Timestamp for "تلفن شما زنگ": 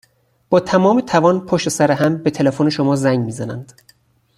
2.31-3.25